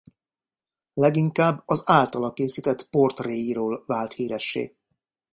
Leginkább 0.93 1.61
az 1.65 1.81
általa 1.85 2.33
készített 2.33 2.89
portréiról 2.89 3.83
vált 3.85 4.13
híressé. 4.13 4.75